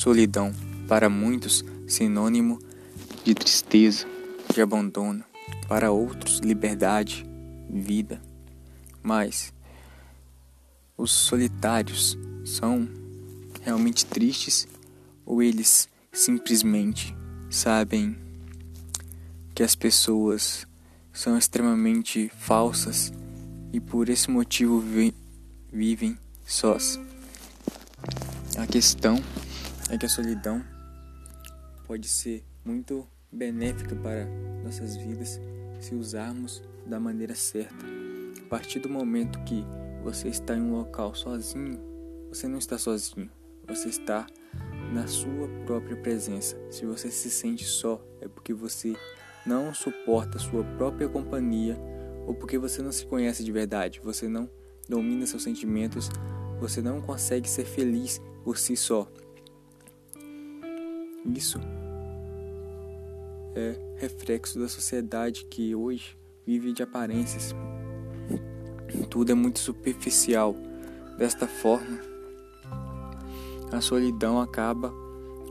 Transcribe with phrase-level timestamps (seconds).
[0.00, 0.50] Solidão,
[0.88, 2.58] para muitos, sinônimo
[3.22, 4.06] de tristeza,
[4.50, 5.22] de abandono,
[5.68, 7.26] para outros, liberdade,
[7.68, 8.18] vida.
[9.02, 9.52] Mas
[10.96, 12.88] os solitários são
[13.60, 14.66] realmente tristes
[15.26, 17.14] ou eles simplesmente
[17.50, 18.16] sabem
[19.54, 20.66] que as pessoas
[21.12, 23.12] são extremamente falsas
[23.70, 25.14] e por esse motivo vi
[25.70, 26.98] vivem sós?
[28.56, 29.22] A questão
[29.90, 30.64] é que a solidão
[31.84, 34.24] pode ser muito benéfica para
[34.62, 35.40] nossas vidas
[35.80, 37.84] se usarmos da maneira certa.
[38.40, 39.64] A partir do momento que
[40.02, 41.80] você está em um local sozinho,
[42.28, 43.28] você não está sozinho,
[43.66, 44.26] você está
[44.92, 46.56] na sua própria presença.
[46.70, 48.94] Se você se sente só, é porque você
[49.44, 51.76] não suporta a sua própria companhia
[52.26, 54.48] ou porque você não se conhece de verdade, você não
[54.88, 56.08] domina seus sentimentos,
[56.60, 59.10] você não consegue ser feliz por si só.
[61.24, 61.60] Isso
[63.54, 67.54] é reflexo da sociedade que hoje vive de aparências.
[69.08, 70.54] Tudo é muito superficial.
[71.18, 72.00] Desta forma,
[73.70, 74.92] a solidão acaba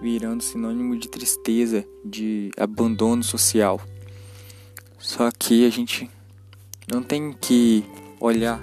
[0.00, 3.80] virando sinônimo de tristeza, de abandono social.
[4.98, 6.10] Só que a gente
[6.90, 7.84] não tem que
[8.18, 8.60] olhar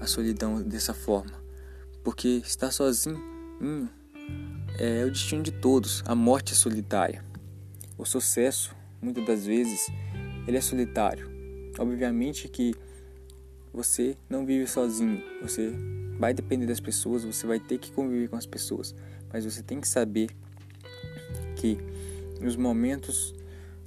[0.00, 1.32] a solidão dessa forma,
[2.04, 3.20] porque estar sozinho
[4.78, 6.02] é o destino de todos.
[6.06, 7.24] A morte é solitária.
[7.98, 9.88] O sucesso, muitas das vezes,
[10.46, 11.30] ele é solitário.
[11.78, 12.74] Obviamente que
[13.72, 15.22] você não vive sozinho.
[15.42, 15.72] Você
[16.18, 18.94] vai depender das pessoas, você vai ter que conviver com as pessoas,
[19.32, 20.30] mas você tem que saber
[21.56, 21.78] que
[22.40, 23.34] nos momentos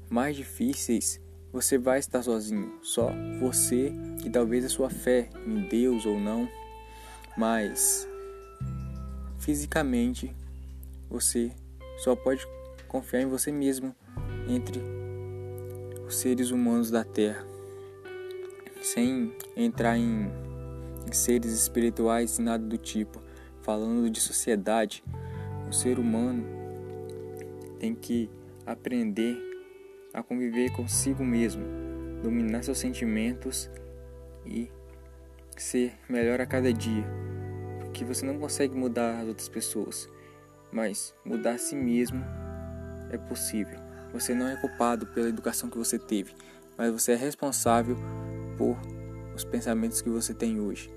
[0.10, 1.20] mais difíceis
[1.52, 3.94] você vai estar sozinho, só você
[4.26, 6.50] e talvez a sua fé em Deus ou não,
[7.38, 8.08] mas
[9.38, 10.36] fisicamente
[11.10, 11.52] você
[11.98, 12.46] só pode
[12.88, 13.96] confiar em você mesmo
[14.48, 14.82] entre
[16.08, 17.46] os seres humanos da Terra,
[18.82, 20.30] sem entrar em,
[21.08, 23.22] em seres espirituais e nada do tipo.
[23.62, 25.04] Falando de sociedade,
[25.70, 26.46] o ser humano
[27.80, 28.30] tem que
[28.66, 29.38] aprender
[30.14, 31.64] a conviver consigo mesmo,
[32.22, 33.70] dominar seus sentimentos
[34.46, 34.70] e
[35.58, 37.06] ser melhor a cada dia,
[37.80, 40.10] porque você não consegue mudar as outras pessoas
[40.74, 42.24] mas mudar a si mesmo
[43.10, 43.80] é possível.
[44.12, 46.34] Você não é culpado pela educação que você teve,
[46.78, 47.98] mas você é responsável
[48.58, 48.78] por
[49.36, 50.92] os pensamentos que você tem hoje.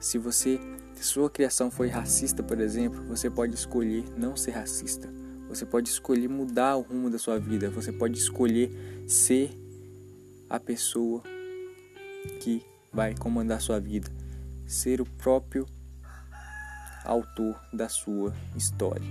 [0.00, 0.60] Se você,
[0.94, 5.08] se sua criação foi racista, por exemplo, você pode escolher não ser racista.
[5.48, 7.70] Você pode escolher mudar o rumo da sua vida.
[7.70, 8.70] Você pode escolher
[9.06, 9.50] ser
[10.48, 11.22] a pessoa
[12.40, 12.62] que
[12.92, 14.10] vai comandar sua vida,
[14.66, 15.66] ser o próprio
[17.08, 19.02] autor da sua história.